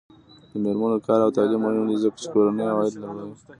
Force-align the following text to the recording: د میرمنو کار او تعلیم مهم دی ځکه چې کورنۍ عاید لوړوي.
د 0.51 0.53
میرمنو 0.63 0.97
کار 1.07 1.19
او 1.25 1.31
تعلیم 1.37 1.59
مهم 1.63 1.83
دی 1.89 1.97
ځکه 2.03 2.17
چې 2.21 2.27
کورنۍ 2.33 2.65
عاید 2.73 2.95
لوړوي. 3.01 3.33